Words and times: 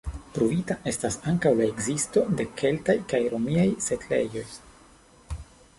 Pruvita 0.35 0.77
estas 0.91 1.17
ankaŭ 1.31 1.51
la 1.59 1.67
ekzisto 1.73 2.23
de 2.41 2.47
keltaj 2.63 2.97
kaj 3.13 3.21
romiaj 3.35 3.69
setlejoj. 3.91 4.47